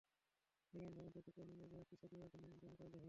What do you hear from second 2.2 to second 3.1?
যানে বহন করা হয়।